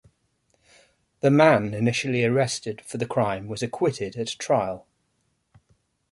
[1.19, 4.87] The man initially arrested for the crime was acquitted at trial.